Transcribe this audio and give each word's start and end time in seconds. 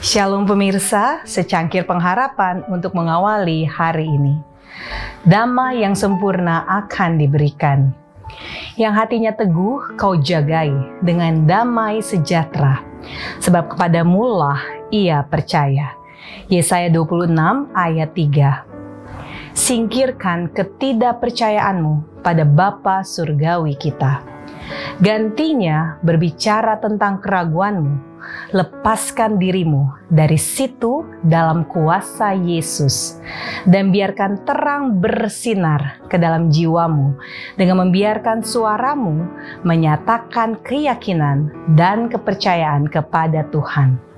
Shalom 0.00 0.48
pemirsa, 0.48 1.20
secangkir 1.28 1.84
pengharapan 1.84 2.64
untuk 2.72 2.96
mengawali 2.96 3.68
hari 3.68 4.08
ini. 4.08 4.40
Damai 5.28 5.84
yang 5.84 5.92
sempurna 5.92 6.64
akan 6.64 7.20
diberikan. 7.20 7.92
Yang 8.80 8.94
hatinya 8.96 9.32
teguh 9.36 10.00
kau 10.00 10.16
jagai 10.16 10.72
dengan 11.04 11.44
damai 11.44 12.00
sejahtera. 12.00 12.80
Sebab 13.44 13.76
kepadamu 13.76 14.24
lah 14.40 14.64
ia 14.88 15.20
percaya. 15.20 15.92
Yesaya 16.48 16.88
26 16.88 17.68
ayat 17.76 18.16
3. 18.16 19.52
Singkirkan 19.52 20.48
ketidakpercayaanmu 20.56 22.24
pada 22.24 22.48
Bapa 22.48 23.04
surgawi 23.04 23.76
kita. 23.76 24.24
Gantinya 24.96 26.00
berbicara 26.00 26.80
tentang 26.80 27.20
keraguanmu 27.20 28.09
lepaskan 28.50 29.38
dirimu 29.38 29.90
dari 30.10 30.36
situ 30.36 31.06
dalam 31.22 31.66
kuasa 31.66 32.34
Yesus 32.34 33.18
dan 33.66 33.94
biarkan 33.94 34.42
terang 34.42 34.98
bersinar 34.98 36.02
ke 36.10 36.18
dalam 36.18 36.50
jiwamu 36.50 37.14
dengan 37.54 37.86
membiarkan 37.86 38.42
suaramu 38.42 39.26
menyatakan 39.62 40.58
keyakinan 40.60 41.50
dan 41.78 42.10
kepercayaan 42.10 42.90
kepada 42.90 43.46
Tuhan. 43.48 44.10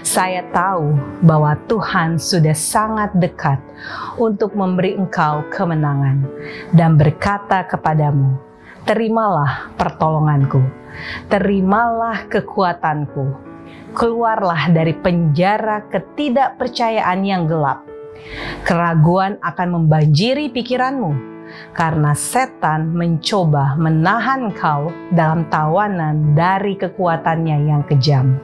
Saya 0.00 0.40
tahu 0.50 0.96
bahwa 1.20 1.52
Tuhan 1.68 2.16
sudah 2.16 2.56
sangat 2.56 3.12
dekat 3.20 3.60
untuk 4.16 4.56
memberi 4.56 4.96
engkau 4.96 5.44
kemenangan 5.52 6.24
dan 6.72 6.96
berkata 6.96 7.68
kepadamu, 7.68 8.40
"Terimalah 8.86 9.74
pertolonganku." 9.74 10.80
terimalah 11.28 12.28
kekuatanku. 12.28 13.48
Keluarlah 13.90 14.70
dari 14.70 14.94
penjara 14.94 15.82
ketidakpercayaan 15.90 17.20
yang 17.26 17.50
gelap. 17.50 17.82
Keraguan 18.62 19.40
akan 19.42 19.68
membanjiri 19.80 20.52
pikiranmu 20.54 21.30
karena 21.74 22.14
setan 22.14 22.94
mencoba 22.94 23.74
menahan 23.74 24.54
kau 24.54 24.94
dalam 25.10 25.50
tawanan 25.50 26.38
dari 26.38 26.78
kekuatannya 26.78 27.56
yang 27.66 27.82
kejam. 27.90 28.38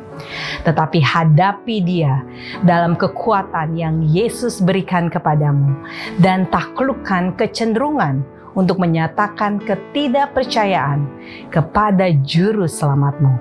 Tetapi 0.66 0.98
hadapi 0.98 1.76
dia 1.86 2.26
dalam 2.66 2.98
kekuatan 2.98 3.78
yang 3.78 4.02
Yesus 4.02 4.58
berikan 4.58 5.06
kepadamu 5.06 5.78
dan 6.18 6.50
taklukkan 6.50 7.38
kecenderungan 7.38 8.26
untuk 8.56 8.80
menyatakan 8.80 9.60
ketidakpercayaan 9.60 11.04
kepada 11.52 12.08
juru 12.24 12.64
selamatmu. 12.64 13.36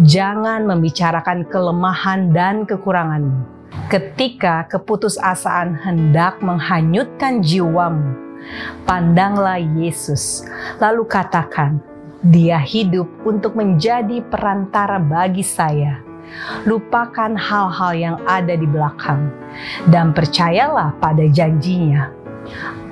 Jangan 0.00 0.64
membicarakan 0.64 1.44
kelemahan 1.50 2.32
dan 2.32 2.64
kekuranganmu. 2.64 3.50
Ketika 3.90 4.64
keputusasaan 4.72 5.76
hendak 5.76 6.40
menghanyutkan 6.40 7.44
jiwamu, 7.44 8.16
pandanglah 8.88 9.60
Yesus, 9.60 10.48
lalu 10.80 11.04
katakan, 11.04 11.82
"Dia 12.24 12.56
hidup 12.56 13.10
untuk 13.28 13.52
menjadi 13.58 14.24
perantara 14.24 14.96
bagi 14.96 15.44
saya." 15.44 16.00
Lupakan 16.64 17.36
hal-hal 17.36 17.92
yang 17.92 18.16
ada 18.24 18.56
di 18.56 18.64
belakang 18.64 19.28
dan 19.92 20.16
percayalah 20.16 20.96
pada 20.96 21.28
janjinya 21.28 22.21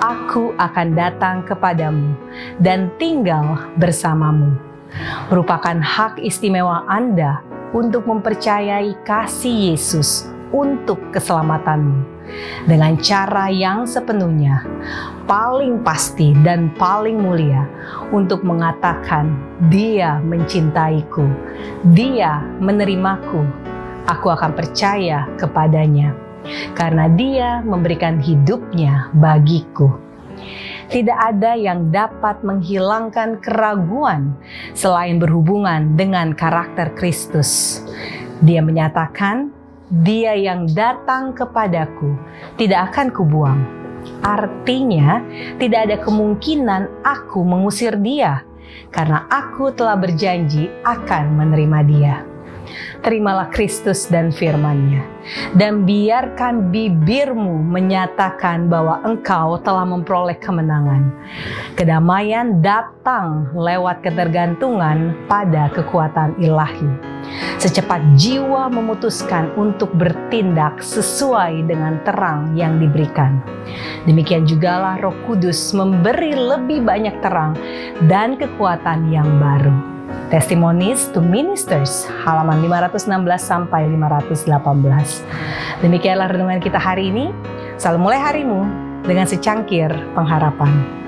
Aku 0.00 0.54
akan 0.56 0.94
datang 0.96 1.42
kepadamu 1.44 2.14
dan 2.62 2.88
tinggal 2.96 3.70
bersamamu. 3.76 4.54
Merupakan 5.30 5.78
hak 5.78 6.18
istimewa 6.22 6.82
Anda 6.90 7.42
untuk 7.70 8.06
mempercayai 8.06 9.06
kasih 9.06 9.74
Yesus 9.74 10.26
untuk 10.50 10.98
keselamatanmu 11.14 12.22
dengan 12.66 12.98
cara 12.98 13.50
yang 13.50 13.86
sepenuhnya, 13.86 14.62
paling 15.26 15.82
pasti, 15.82 16.34
dan 16.46 16.70
paling 16.78 17.18
mulia 17.18 17.66
untuk 18.14 18.42
mengatakan, 18.46 19.34
"Dia 19.70 20.18
mencintaiku, 20.22 21.26
Dia 21.94 22.42
menerimaku, 22.62 23.42
aku 24.06 24.26
akan 24.30 24.54
percaya 24.54 25.26
kepadanya." 25.38 26.29
Karena 26.74 27.06
Dia 27.12 27.60
memberikan 27.64 28.18
hidupnya 28.20 29.12
bagiku. 29.16 30.10
Tidak 30.90 31.14
ada 31.14 31.54
yang 31.54 31.94
dapat 31.94 32.42
menghilangkan 32.42 33.38
keraguan 33.38 34.34
selain 34.74 35.22
berhubungan 35.22 35.94
dengan 35.94 36.34
karakter 36.34 36.90
Kristus. 36.98 37.78
Dia 38.42 38.58
menyatakan, 38.58 39.54
"Dia 39.86 40.34
yang 40.34 40.66
datang 40.74 41.30
kepadaku 41.30 42.18
tidak 42.58 42.90
akan 42.90 43.06
kubuang." 43.14 43.60
Artinya, 44.24 45.22
tidak 45.60 45.80
ada 45.86 45.96
kemungkinan 46.00 47.06
aku 47.06 47.44
mengusir 47.44 47.94
dia, 48.00 48.42
karena 48.90 49.28
aku 49.28 49.70
telah 49.70 49.94
berjanji 49.94 50.72
akan 50.82 51.36
menerima 51.36 51.80
dia 51.86 52.29
terimalah 53.04 53.48
Kristus 53.52 54.06
dan 54.08 54.34
firman-Nya. 54.34 55.02
Dan 55.54 55.84
biarkan 55.84 56.72
bibirmu 56.72 57.60
menyatakan 57.60 58.66
bahwa 58.72 59.04
engkau 59.04 59.60
telah 59.60 59.84
memperoleh 59.84 60.38
kemenangan. 60.40 61.12
Kedamaian 61.76 62.64
datang 62.64 63.52
lewat 63.52 64.02
ketergantungan 64.02 65.14
pada 65.28 65.68
kekuatan 65.70 66.40
ilahi. 66.40 67.10
Secepat 67.60 68.00
jiwa 68.16 68.72
memutuskan 68.72 69.52
untuk 69.54 69.92
bertindak 69.92 70.80
sesuai 70.80 71.68
dengan 71.68 72.00
terang 72.02 72.56
yang 72.56 72.80
diberikan. 72.80 73.44
Demikian 74.08 74.48
jugalah 74.48 74.96
Roh 74.98 75.14
Kudus 75.28 75.76
memberi 75.76 76.32
lebih 76.32 76.80
banyak 76.80 77.20
terang 77.20 77.52
dan 78.08 78.40
kekuatan 78.40 79.12
yang 79.12 79.28
baru. 79.36 79.99
Testimonies 80.30 81.10
to 81.10 81.18
Ministers 81.18 82.06
halaman 82.22 82.62
516 82.62 83.02
sampai 83.42 83.90
518. 83.90 85.26
Demikianlah 85.82 86.30
renungan 86.30 86.62
kita 86.62 86.78
hari 86.78 87.10
ini. 87.10 87.34
Selalu 87.82 87.98
mulai 87.98 88.22
harimu 88.22 88.62
dengan 89.02 89.26
secangkir 89.26 89.90
pengharapan. 90.14 90.99